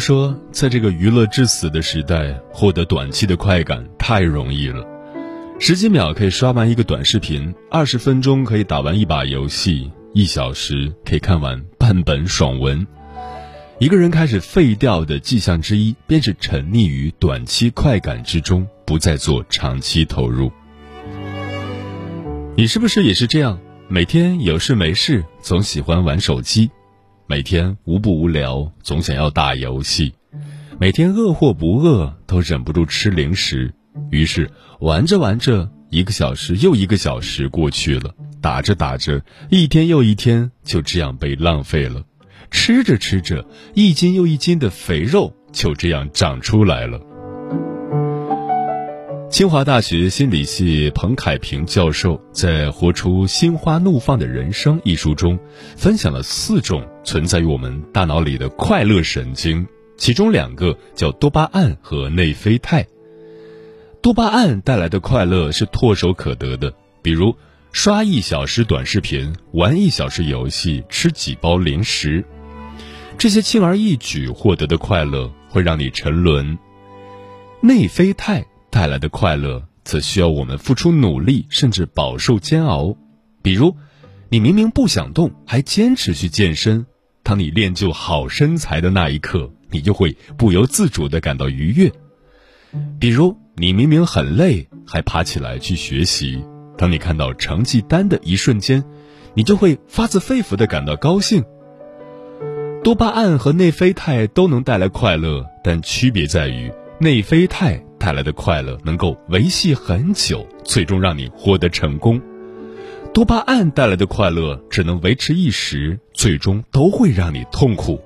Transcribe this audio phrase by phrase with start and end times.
[0.00, 4.84] 说，在这个娱乐至死的时代，获得短期的快感太容易了。
[5.60, 12.84] 十几秒可以刷完一个短视频，二十分钟可以打完一把游戏，一小时可以看完半本爽文。
[13.78, 20.50] 一个人开始废掉的迹象之一，便是沉溺于短期快感之中，不再做长期投入。
[22.56, 23.58] 你是不是也是这样？
[23.88, 26.70] 每天有事没事，总喜欢玩手机。
[27.30, 30.12] 每天无不无聊，总想要打游戏；
[30.80, 33.72] 每天饿或不饿，都忍不住吃零食。
[34.10, 34.50] 于是
[34.80, 38.10] 玩着玩着，一个小时又一个小时过去了；
[38.42, 42.02] 打着打着，一天又一天就这样被浪费了；
[42.50, 47.00] 吃着吃着，一斤又一斤的肥肉就这样长出来了。
[49.30, 55.38] 清华大学心理系彭凯平教授在《活出心花怒放的人生》一书中，
[55.76, 59.64] 分享了四种存在于我们大脑里的快乐神经，
[59.96, 62.84] 其中两个叫多巴胺和内啡肽。
[64.02, 67.32] 多巴胺带来的快乐是唾手可得的，比如
[67.70, 72.24] 刷一小时短视频、玩一小时游戏、吃几包零食，
[73.16, 76.58] 这些轻而易举获得的快乐会让你沉沦。
[77.60, 78.44] 内啡肽。
[78.70, 82.96] 带来的快乐，则需要我们付出努力，甚至饱受煎熬。
[83.42, 83.76] 比如，
[84.28, 86.84] 你明明不想动，还坚持去健身；
[87.22, 91.92] 当你练就好身材的那一刻，你就会不由自主地感到愉悦。
[93.00, 96.38] 比如，你明明很累，还爬起来去学习；
[96.78, 98.84] 当你看到成绩单的一瞬间，
[99.34, 101.44] 你就会发自肺腑地感到高兴。
[102.84, 107.84] 多巴胺和内啡肽都能带来快乐，但区别在于内啡肽。
[108.00, 112.18] 带来的快乐能够维系很久，最终让你获得成功；
[113.12, 118.00] 多巴胺带来的快乐只能维持一时，最终都会让你痛苦。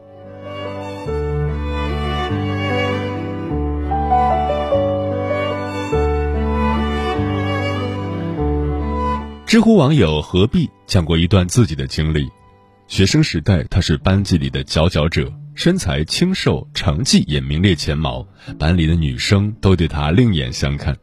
[9.47, 12.29] 知乎网友何必讲过一段自己的经历：
[12.87, 15.33] 学生时代，他是班级里的佼佼者。
[15.55, 18.27] 身材清瘦，成绩也名列前茅，
[18.59, 20.97] 班里的女生都对他另眼相看。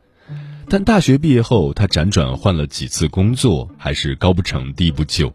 [0.68, 5.34] 但大学毕业后，他辗转换了几次工作，还是高不成低不就。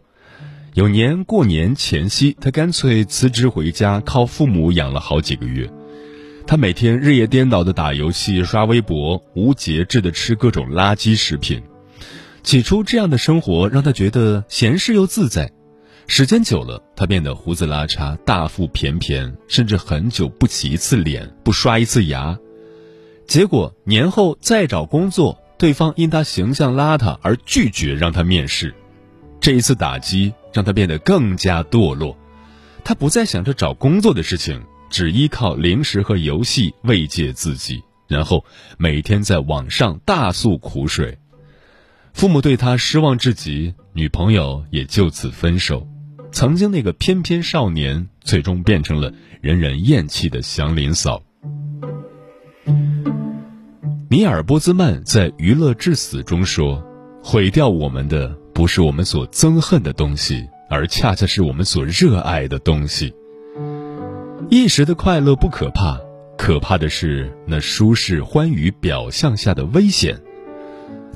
[0.75, 5.67] 有年过年前夕，他干脆辞职回家，靠父母养了好几个月。
[6.45, 11.63] 他每天日夜颠倒的打游戏、刷微博，无节制的吃各种垃圾食品。
[12.43, 15.51] 起初，这样的生活让他觉得闲适又自在。
[16.09, 22.39] 时间久了，他变得胡子拉碴、大腹便便，甚至很久不洗一次脸、不刷一次牙。
[23.27, 28.73] 结果年后再找工作，对方因他形象邋遢而拒绝让他面试。
[29.41, 32.17] 这一次打击让他变得更加堕落。
[32.85, 38.45] 他不再想着找工作的事情，只依靠零食和游戏慰藉自己，然后
[38.77, 41.17] 每天在网上大诉苦水。
[42.13, 45.85] 父母对他失望至极，女朋友也就此分手。
[46.37, 49.11] 曾经那个翩翩少年，最终变成了
[49.41, 51.19] 人人厌弃的祥林嫂。
[54.07, 56.79] 米尔波兹曼在《娱乐至死》中说
[57.25, 63.11] ：“毁掉我们的不是我们所憎恨的东西，而恰恰是我们所热爱的东西。
[64.51, 65.99] 一时的快乐不可怕，
[66.37, 70.15] 可怕的是那舒适欢愉表象下的危险。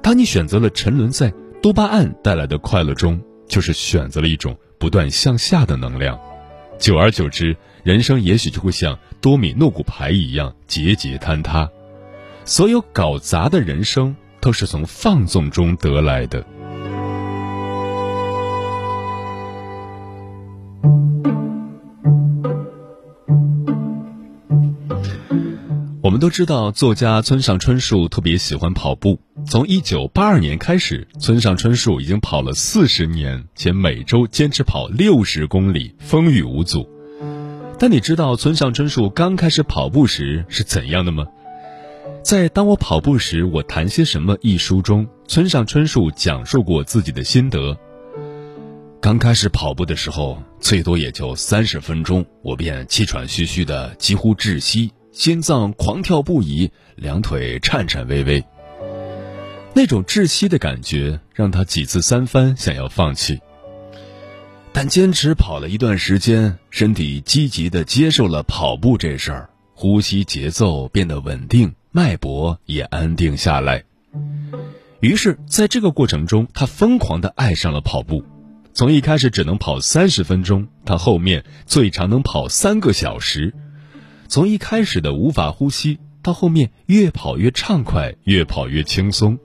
[0.01, 1.31] 当你选择了沉沦在
[1.62, 6.19] 多巴胺带来的快乐中，就是选择了一种。”不断向下的能量。
[6.80, 11.69] 久而久之人生也许就会像多米诺骨牌一样节节坍塌。
[12.45, 16.44] 所有搞砸的人生都是从放纵中得来的。
[26.01, 29.19] 我们都知道作家村上春树特别喜欢跑步。
[29.45, 36.88] 从一九八二年开始，村上春树已经跑了四十年，且每周坚持跑六十公里，风雨无阻。
[37.77, 41.25] 但你知道村上春树刚开始跑步时是怎样的吗？
[42.23, 47.77] 在《当我跑步时，我谈些什么》一书中，村上春树讲述过自己的心得。
[49.01, 54.91] 刚开始跑步的时候，最多也就三十分钟，我便气喘吁吁的，几乎窒息。
[55.11, 58.41] 心脏狂跳不已，两腿颤颤巍巍。
[59.73, 63.39] 那种窒息的感觉让他几次三番想要放弃。
[64.73, 73.83] 但坚持跑了一段时间，身体积极的接受了跑步这事儿，呼吸节奏变得稳定，脉搏也安定下来。
[75.00, 78.24] 于是，在这个过程中，他疯狂的爱上了跑步。
[78.74, 83.53] 从一开始只能跑三十分钟，他后面最长能跑三个小时。
[84.27, 89.38] 从一开始的无法呼吸，到后面越跑越畅快，越跑越轻松。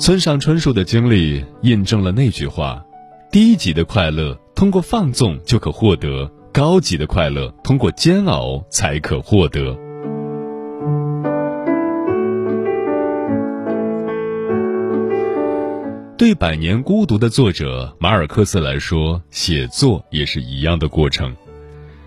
[0.00, 2.82] 村上春树的经历印证了那句话：
[3.30, 9.76] 低级的快乐通过放纵就可获得，高级的快乐通过煎熬才可获得。
[16.16, 21.36] 对《百年孤独》的作者马尔克斯来说，写作也是一样的过程。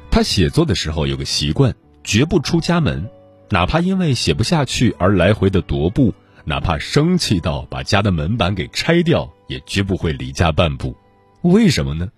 [0.10, 1.72] 他写作的时候有个习惯，
[2.04, 3.08] 绝不出家门，
[3.52, 6.12] 哪怕因为写不下去而来回的踱步，
[6.46, 10.96] 哪怕生气到把家的门板给拆掉，也绝不会离家半步。
[11.42, 12.10] 为什么呢？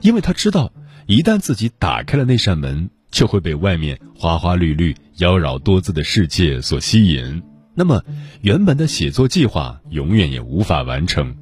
[0.00, 0.72] 因为他知道，
[1.06, 7.42] 一旦自己打开了那扇门，就会被外面花花绿绿、妖娆多姿的世界所吸引，
[7.74, 8.02] 那么
[8.42, 11.36] 原本的写作计划永远也无法完成。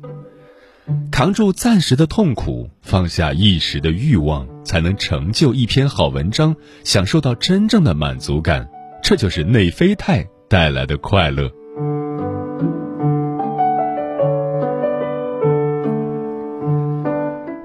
[1.10, 8.68] 扛住暂时的痛苦，放下一时的欲望，才能成就一篇好文章，享受到真正的满足感。
[9.02, 11.50] 这就是内啡肽带来的快乐。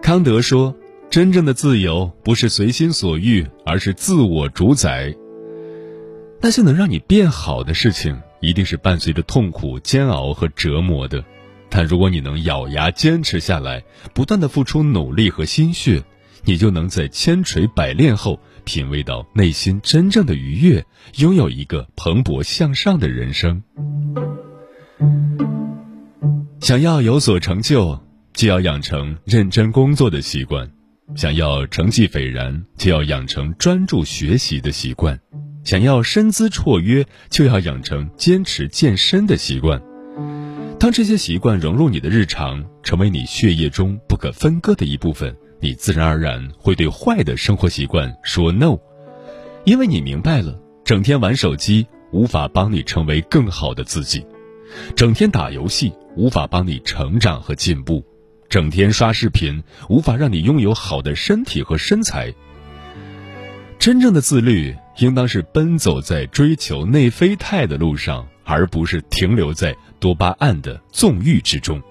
[0.07, 0.73] 康德说
[1.11, 5.13] ：“真正的自由不是随心所欲，而是自我主宰。”
[6.39, 11.21] 那些能让你变好的事情，一定是伴随着痛苦、煎熬和折磨的。
[11.67, 13.83] 但如果你能咬牙坚持下来，
[14.13, 16.01] 不断的付出努力和心血，
[16.45, 20.85] 你就能在千锤百炼后品味到内心真正的愉悦，
[21.17, 23.61] 拥有一个蓬勃向上的人生。
[26.61, 27.99] 想要有所成就，
[28.37, 30.63] 就要养成认真工作的习惯；
[31.15, 35.17] 想要成绩斐然，就要养成专注学习的习惯；
[35.63, 39.81] 想要身姿绰约，就要养成坚持健身的习惯。
[40.79, 48.77] 当这些习惯融入你的日常，成为你血液中不可分割的一部分，你自然而然会对坏的生活习惯说 no，
[49.65, 50.55] 因为你明白了，
[50.85, 54.23] 整天玩手机无法帮你成为更好的自己，
[54.95, 58.05] 整天打游戏无法帮你成长和进步，
[58.49, 62.33] 整天刷视频无法让你拥有好的身体和身材。
[63.79, 68.27] 真正的自律，应当是奔走在追求内啡肽的路上。
[68.49, 71.81] 而不是停留在多巴胺的纵欲之中。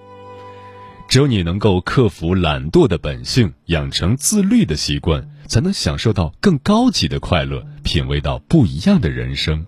[1.07, 9.67] 只有你能够克服懒惰的本性，养成自律的习惯，才能享受到更高级的快乐，品味到不一样的人生。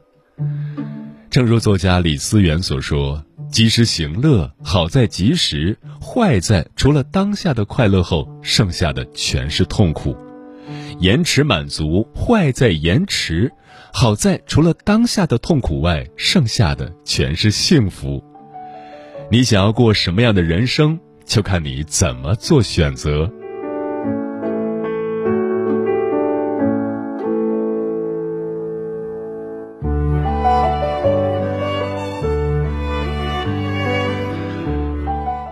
[1.29, 10.15] 正如作家李思源所说：“及时行乐，好在及时；坏在除了当下的快乐后，剩下的全是痛苦。
[10.99, 13.51] 延迟满足，坏在延迟。”
[13.91, 18.23] 好在除了当下的痛苦外，剩下的全是幸福。
[19.31, 23.31] 你想要过什么样的人生，就看你怎么做选择。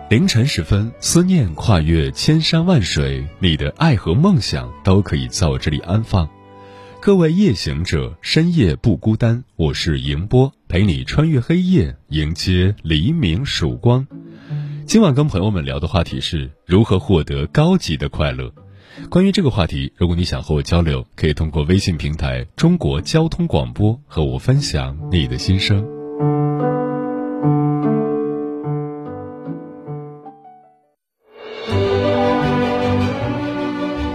[0.10, 6.30] 凌晨时分，思念跨越千山万水，你的爱和梦想都可以在我这里安放。
[7.02, 9.44] 各位夜行者，深夜不孤单。
[9.58, 14.08] 我是迎波，陪你穿越黑夜，迎接黎明曙光。
[14.86, 18.50] 今晚跟朋友们聊的话题是如何获得高级的快乐。
[19.10, 25.86] 关于这个话题，如果你想和我交流，可以通过微信平台“中国交通广播”和我分享你的心声。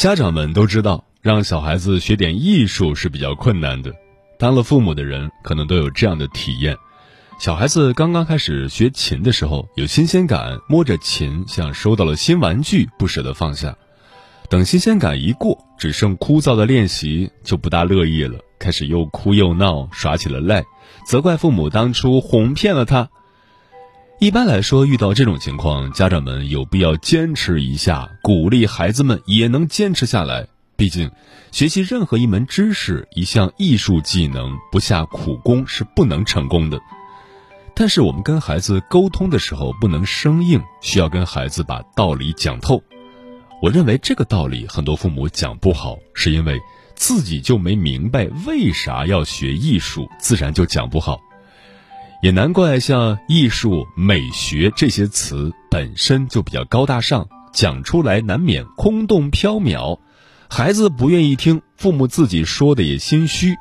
[0.00, 3.92] 家长们都知道，让小孩子学点艺术是比较困难的。
[4.38, 6.74] 当了父母的人，可能都有这样的体验：
[7.38, 13.76] 小孩子刚刚开始学琴的时候，有新鲜感，摸着琴像收到了新玩具，不舍得放下。
[14.48, 20.64] 等新鲜感一过，只剩枯燥的练习，就不大乐意了，开始又哭又闹，耍起了赖，
[21.04, 23.10] 责怪父母当初哄骗了他。
[24.20, 30.46] 一般来说，遇到这种情况，家长们有必要坚持一下，鼓励孩子们也能坚持下来。
[30.76, 31.10] 毕竟，
[31.52, 36.78] 学习任何一门知识、一项艺术技能，不下苦功是不能成功的。
[37.74, 42.82] 但是，我们跟孩子沟通的时候不能生硬，需要跟孩子把道理讲透。
[43.62, 46.60] 我认为这个道理很多父母讲不好，是因为
[46.94, 51.18] 自己就没明白为啥要学艺术，自然就讲不好。
[52.22, 59.98] 也难怪，像艺术、美学这些词本身就比较高大上，讲出来难免空洞缥缈，
[60.50, 63.56] 孩子不愿意听，父母自己说的也心虚。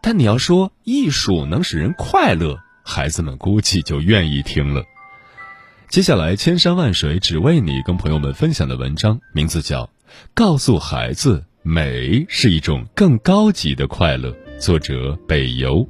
[0.00, 4.82] 但你要说艺术能使人快乐，孩子们估计就愿意听了。
[5.90, 9.84] 接下来，千山万水只为你，跟朋友们分享的文章名字叫
[10.32, 15.86] 《告诉孩子美是一种更高级的快乐》，作者北游。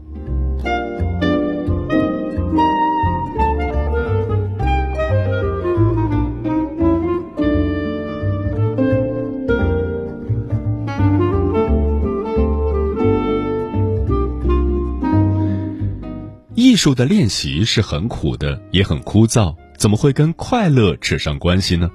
[16.78, 21.90] 术的练习是很苦的，也很枯燥，怎么会跟快乐扯上关系呢？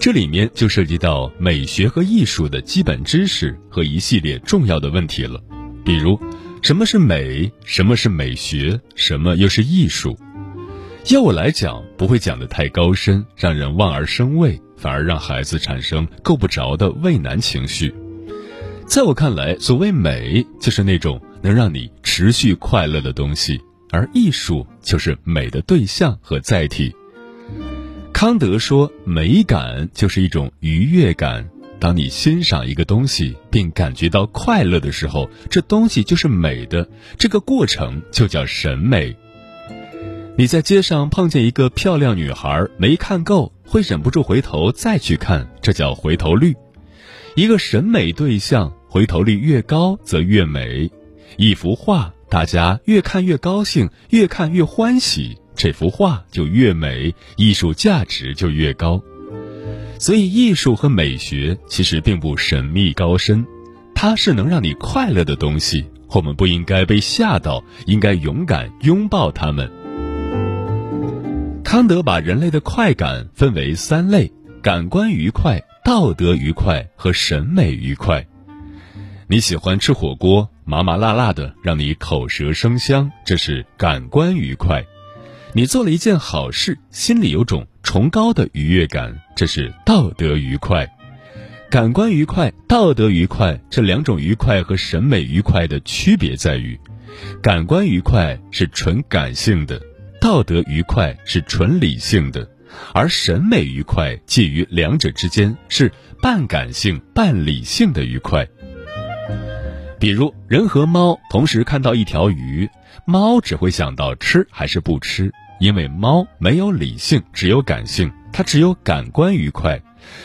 [0.00, 5.38] 这里面就涉及到美学和艺术的基本知识和一系列重要的问题了，
[5.84, 6.18] 比如
[6.62, 10.18] 什么是美，什么是美学，什么又是艺术。
[11.10, 17.94] 要我来讲，不会讲得太高深，让人望而生畏，反而让孩子产生够不着的畏难情绪。
[18.86, 23.60] 在我看来，所谓美，就是那种能让你持续快乐的东西。
[23.90, 26.94] 而艺术就是美的对象和载体。
[28.12, 31.48] 康德说，美感就是一种愉悦感。
[31.78, 36.88] 当你欣赏一个东西并感觉到快乐的时候，这东西就是美的。
[37.18, 39.14] 这个过程就叫审美。
[40.38, 46.54] 你在街上碰见一个漂亮女孩，没看够，会忍不住回头再去看，这叫回头率。
[47.34, 50.90] 一个审美对象回头率越高，则越美。
[51.36, 52.14] 一幅画。
[52.28, 59.00] 大家越看越高兴，越看越欢喜，这幅画就越美，艺术价值就越高。
[59.98, 63.46] 所以，艺术和美学其实并不神秘高深，
[63.94, 65.86] 它是能让你快乐的东西。
[66.08, 69.70] 我们不应该被吓到，应该勇敢拥抱它们。
[71.64, 78.26] 康德把人类的快感分为三类：感官愉快、道德愉快和审美愉快。
[79.28, 84.82] 你喜欢吃火锅，麻麻辣辣的，让你口舌生香，这是感官愉快；
[85.52, 90.84] 你做了一件好事，心里有种崇高的愉悦感，这是道德愉快。
[91.70, 96.76] 感官愉快、道德愉快这两种愉快和审美愉快的区别在于，
[97.40, 99.80] 感官愉快是纯感性的，
[100.20, 102.48] 道德愉快是纯理性的，
[102.92, 108.44] 而审美愉快介于两者之间，是半感性半理性的愉快。
[109.98, 112.68] 比如，人和猫同时看到一条鱼，
[113.06, 119.80] 猫只会想到吃还是不吃，因为猫没有理性，只有感性，它只有感官愉快，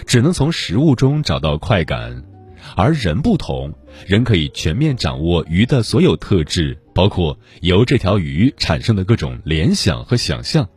[0.05, 2.21] 只能从食物中找到快感。
[2.75, 3.73] 而人不同，
[4.05, 10.67] 人可以全面掌握鱼的所有特质，包括由这条鱼产生的各种联想和想象，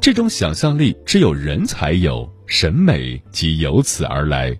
[0.00, 4.58] 这种想象力只有人才有，审美即由此而来。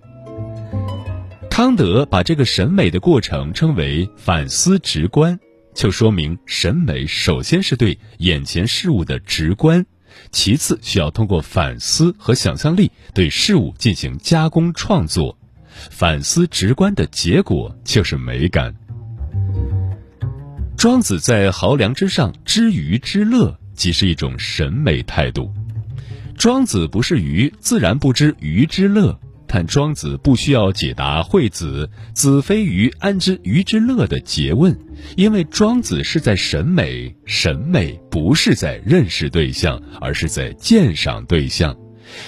[1.50, 5.38] 康德把这个审美的过程称为反思直观，
[5.74, 9.84] 就说明审美首先是对眼前事物的直观，
[10.32, 15.36] 其次需要通过反思和想象力对事物进行加工创作，
[15.90, 18.74] 反思直观的结果就是美感。
[20.78, 25.52] 庄子在《濠梁之上知鱼之乐》即是一种审美态度。
[26.38, 29.20] 庄子不是鱼，自然不知鱼之乐。
[29.52, 34.78] 但庄子不需要解答惠子“子非鱼，安知鱼之乐”的诘问，
[35.16, 41.76] 因为庄子是在审美，审美不是在认识对象，而是在鉴赏对象，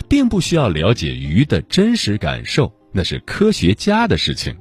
[0.08, 4.56] 并不需要了解鱼的真实感受，那是科学家的事情。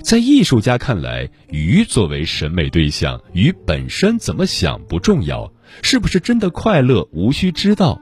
[0.00, 8.00] 在艺术家看来，鱼作为审美对象，鱼本身怎么想不重要，是不是真的快乐无需知道，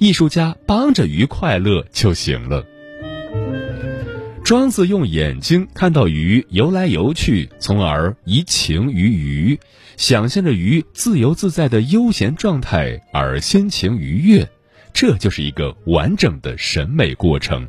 [0.00, 2.66] 艺术家帮着鱼快乐就行了。
[4.50, 9.60] 庄子用眼睛看到鱼游来游去，从而移情于鱼，
[9.96, 14.50] 想象着鱼自由自在的悠闲状态而心情愉悦，
[14.92, 17.64] 这就是一个完整的审美过程。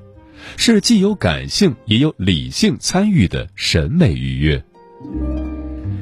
[0.57, 4.65] 是既有感性也有理性参与的审美愉悦。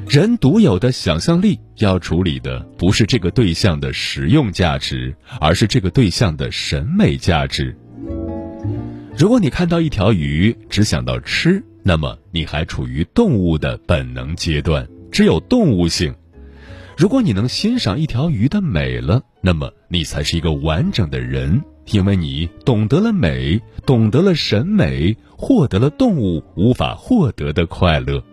[0.08, 7.76] 人独有的想象力要处理的不是这个对象的实用价值，而是这个对象的审美价值。
[9.20, 16.14] 如果你看到一条鱼只想到吃，那么你还处于动物的本能阶段，只有动物性。
[16.96, 21.62] 如果你能欣赏一条鱼的美了，那么你才是一个完整的人。
[21.90, 28.24] 因为你懂得了美，懂得了审美，获得了动物无法获得的快乐。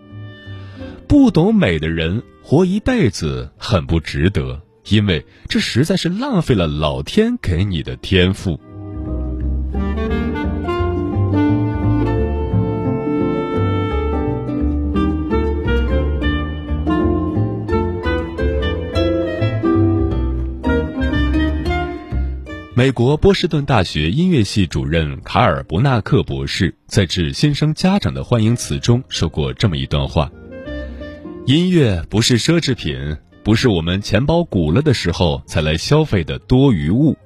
[1.06, 8.58] 不懂美的人活一辈子很不值得，因为这实在是浪费了老天给你的天赋。
[22.78, 30.32] 美国波士顿大学音乐系主任卡尔伯纳克博士在致新生家长的欢迎词中说过这么一段话
[31.48, 37.18] ：“音乐不是奢侈品，不是我们钱包鼓了的时候才来消费的多余物。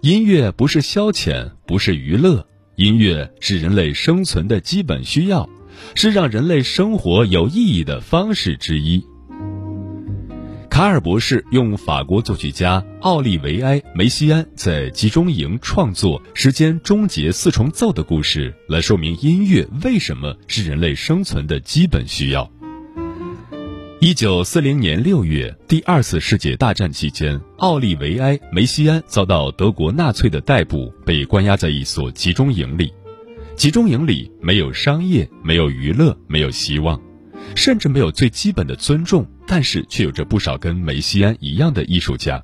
[0.00, 2.46] 音乐不是消遣，不是娱乐，
[2.76, 5.50] 音乐是人类生存的基本需要，
[5.96, 9.04] 是让人类生活有意义的方式之一。”
[10.74, 22.50] 卡尔博士用法国作曲家奥利维埃·梅西安在集中营创作《时间终结四重奏》的故事来说明音乐为什么是人类生存的基本需要。
[24.00, 32.92] 一九四零年六月，第二次世界大战期间，奥利维埃·梅西安遭到德国纳粹的逮捕，被关押在一所集中营里。
[33.54, 37.00] 集中营里没有商业，没有娱乐，没有希望。
[37.54, 42.42] 甚至没有最基本的尊重，但是却有着不少跟梅西安一样的艺术家。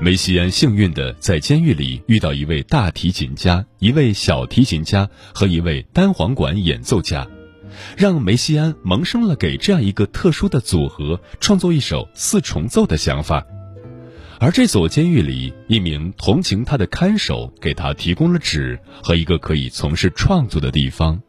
[0.00, 7.28] 梅西安幸运地在监狱里遇到一位大提琴家、一位小提琴家和一位单簧管演奏家，
[7.96, 13.44] 让梅西安萌生了给这样一个特殊的组合创作一首四重奏的想法。
[14.38, 21.20] 而这所监狱里，一名同情他的看守给他提供了纸和一个可以从事创作的地方。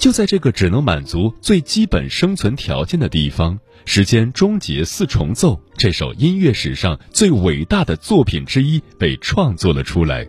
[0.00, 10.26] 就在这个只能满足最基本生存条件的地方，《时间终结四重奏》这首音乐史上最伟大的作品之一被创作了出来。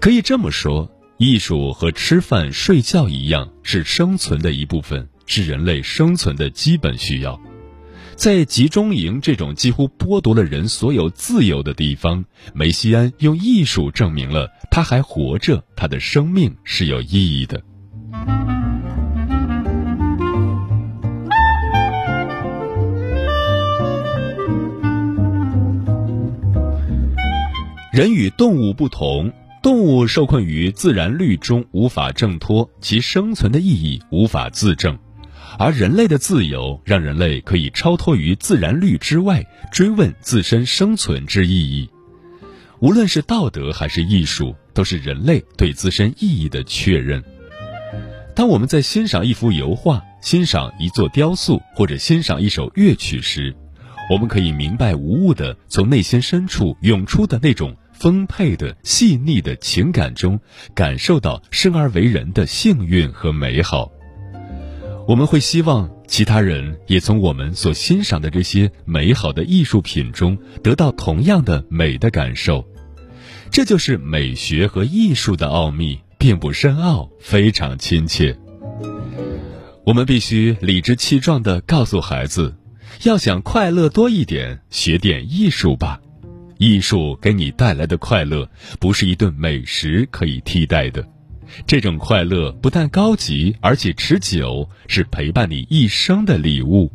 [0.00, 7.40] 可以这么说，艺术和吃饭睡觉一样，是生存的一部分，是人类生存的基本需要。
[8.16, 17.62] 在集中营这种几乎剥夺了人所有自由的地方，梅西安用艺术证明了他还活着，他的生命是有意义的。
[27.94, 34.96] 人与动物不同，动物受困于自然律中无法挣脱，其生存的意义无法自证；
[35.60, 41.88] 而人类的自由让人类可以超脱于自然律之外，追问自身生存之意义。
[42.80, 47.22] 无论是道德还是艺术，都是人类对自身意义的确认。
[48.34, 53.54] 当我们在欣赏一幅油画、欣赏一座雕塑或者欣赏一首乐曲时，
[54.10, 57.72] 我们可以明白无误地从内心深处涌出的那种。
[57.94, 60.38] 丰沛的、细腻的情感中，
[60.74, 63.90] 感受到生而为人的幸运和美好。
[65.06, 72.64] 我们会希望其他人也从我们所欣赏的这些美好的艺术品中得到同样的美的感受。
[73.50, 78.36] 这就是美学和艺术的奥秘，并不深奥，非常亲切。
[79.84, 82.56] 我们必须理直气壮地告诉孩子：
[83.02, 86.00] 要想快乐多一点，学点艺术吧。
[86.58, 91.06] 艺术给你带来的快乐，不是一顿美食可以替代的。
[91.66, 96.90] 这种快乐不但高级，而且持久，是陪伴你一生的礼物。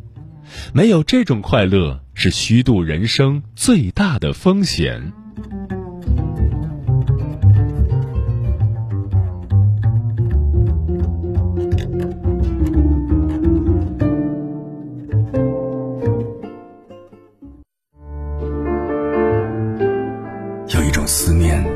[0.74, 5.12] 没有这种快乐，是虚度人生最大的风险。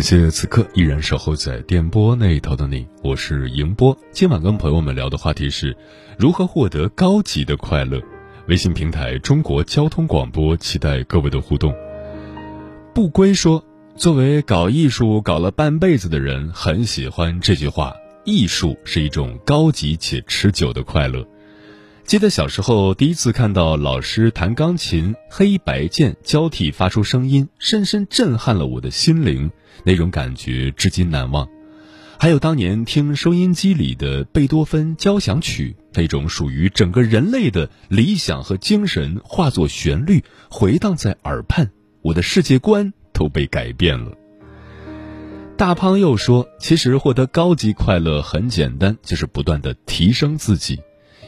[0.00, 3.94] 感谢此刻依然守候在电波那一头的你，我是迎波。
[4.12, 5.76] 今晚跟朋友们聊的话题是
[6.18, 8.00] 如何获得高级的快乐。
[8.48, 11.74] 微信平台中国交通广播，期待各位的互动。
[12.94, 13.62] 不归说，
[13.94, 21.22] 作为搞艺术搞了半辈子的人，很喜欢这句话：艺术是一种高级且持久的快乐。
[22.10, 29.48] 记得小时候第一次看到老师弹钢琴，黑白键交替发出声音，深深震撼了我的心灵。
[29.84, 31.48] 那种感觉至今难忘，
[32.18, 41.70] 还有当年听收音机里的贝多芬交响曲，那种属于整个人类的理想和精神化作旋律回荡在耳畔，
[42.02, 44.10] 我的世界观都被改变了。
[45.56, 50.80] 大胖又说：“其实获得高级快乐很简单，就是不断的提升自己，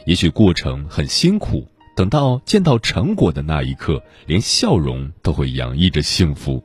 [0.05, 6.63] 也许过程很辛苦，等到见到成果的那一刻，连笑容都会洋溢着幸福。”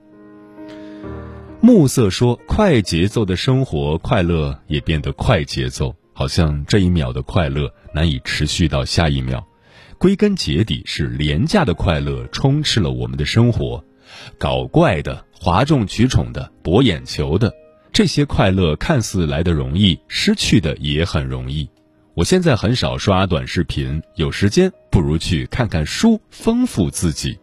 [1.61, 9.45] 暮色说：“快节奏的生活，快乐也变得快节奏，好像这一秒的快乐难以持续到下一秒。
[9.99, 13.85] 归根结底，是廉价的快乐充斥了我们的生活，
[14.39, 17.53] 搞怪的、哗众取宠的、博眼球的，
[17.93, 21.69] 这些快乐看似来的容易，失去的也很容易。
[22.19, 27.39] 我现在很少刷短视频，有时间不如去看看书，丰富自己。”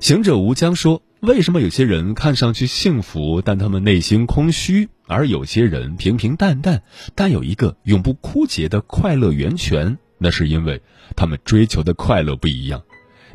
[0.00, 1.00] 行者无疆说。
[1.20, 6.82] 为什么有些人看上去幸福，但他们内心空虚；而有些人平平淡淡，
[7.14, 9.96] 但有一个永不枯竭的快乐源泉？
[10.18, 10.82] 那是因为
[11.14, 12.82] 他们追求的快乐不一样。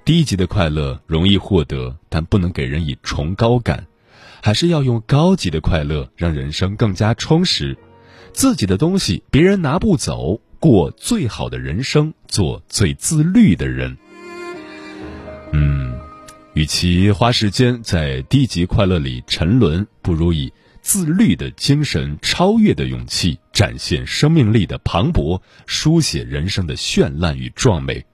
[0.04, 3.88] 低级的快乐容易获得，但不能给人以崇高感，
[4.44, 7.78] 还是要用高级的快乐让人生更加充实。
[8.38, 13.98] 自己的东西别人拿不走，过最好的人生，做最自律的人。
[15.54, 15.98] 嗯。
[16.54, 28.06] 与其花时间在低级快乐里沉沦，不如以自律的精神、超越的勇气，展现生命力的磅礴，书写人生的绚烂与壮美。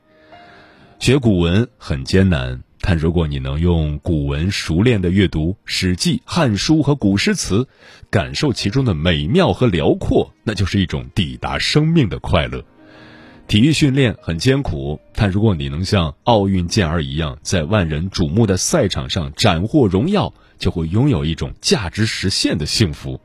[1.00, 7.66] 学古文很艰难，但如果你能用古文熟练的阅读《史记》《汉书》和古诗词，
[8.10, 12.62] 感受其中的美妙和辽阔，那就是一种抵达生命的快乐。
[13.48, 23.18] 体育训练很艰苦，但如果你能像奥运健儿一样，在万人瞩目的赛场上斩获荣耀，就会拥有一种价值实现的幸福。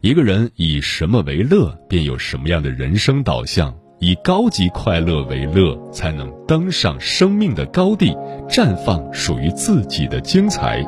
[0.00, 3.72] 一个人以什么为乐，便有什么样的人生导向。
[4.00, 8.16] 以高级快乐为乐，才能登上生命的高地，
[8.48, 10.84] 绽放属于自己的精彩。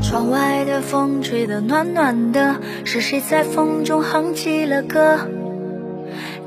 [0.00, 5.18] 窗外的风吹得暖暖的，是谁在风中哼起了歌？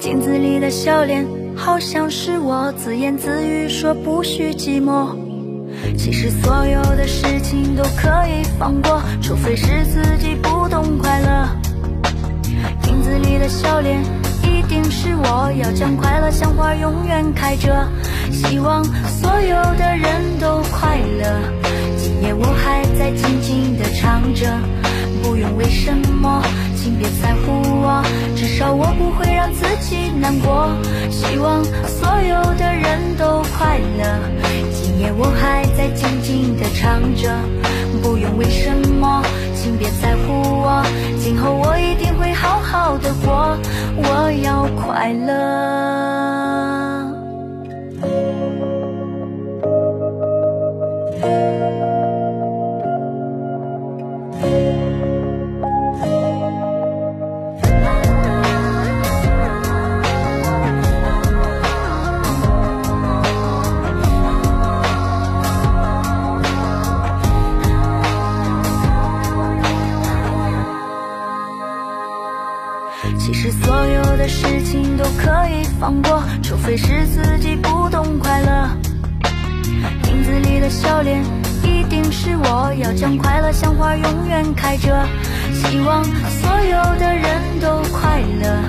[0.03, 5.15] 镜子里的笑脸，好像是我自言自语说不许寂寞。
[5.97, 11.47] 其实所有的事情都可以放过，除非是自己不懂快乐。
[12.81, 14.03] 镜子里的笑脸，
[14.43, 17.87] 一定是我要将快乐像花永远开着，
[18.29, 21.39] 希望所有的人都快乐。
[21.97, 24.53] 今夜我还在静静的唱着，
[25.23, 26.43] 不用为什么，
[26.83, 28.03] 请别在乎我，
[28.35, 30.67] 至少我不会让自己难过。
[31.09, 34.19] 希望所有的人都快乐。
[34.73, 37.31] 今夜我还在静静的唱着，
[38.01, 38.69] 不用为什
[38.99, 39.23] 么，
[39.55, 40.83] 请别在乎我，
[41.21, 43.57] 今后我一定会好好的过，
[43.95, 46.02] 我要快乐。
[75.83, 78.69] 放过，除非是自己不懂快乐。
[80.03, 81.21] 镜子里的笑脸。
[81.61, 85.05] 一定是我，要将快乐像花永远开着，
[85.53, 87.25] 希望所有的人
[87.59, 88.63] 都快乐。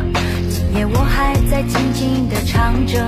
[0.50, 3.06] 今夜我还在静静的唱着，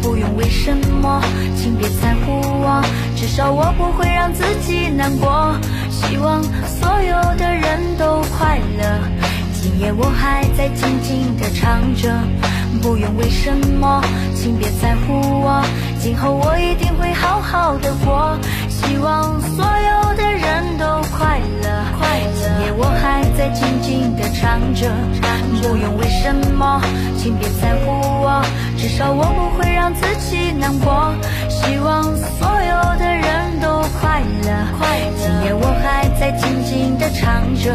[0.00, 1.20] 不用为什么，
[1.56, 2.80] 请别在乎我，
[3.16, 5.52] 至少我不会让自己难过。
[5.90, 9.00] 希望所有的人都快乐。
[9.60, 12.08] 今夜我还在静静的唱着，
[12.80, 14.02] 不用为什么，
[14.34, 15.62] 请别在乎我，
[16.00, 18.36] 今后我一定会好好的过。
[18.68, 20.84] 希望所有的人都
[21.16, 21.84] 快乐。
[22.34, 24.90] 今夜我还在静静的唱着，
[25.62, 26.80] 不用为什么，
[27.16, 27.90] 请别在乎
[28.22, 28.42] 我，
[28.76, 31.14] 至少我不会让自己难过。
[31.48, 34.66] 希望所有的人都快乐。
[35.16, 37.72] 今夜我还在静静的唱着，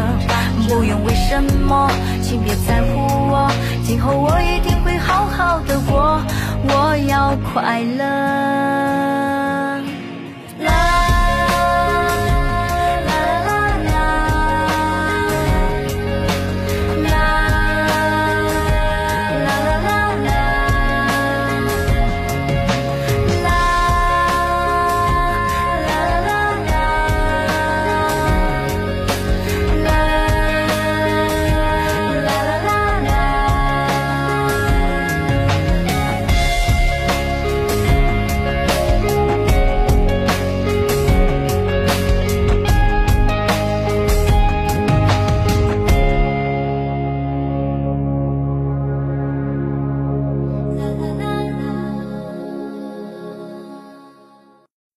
[0.68, 1.90] 不用为什么，
[2.22, 3.50] 请别在乎我，
[3.84, 4.77] 今后我一定
[5.18, 6.20] 好好的过。
[6.62, 9.27] 我要快乐。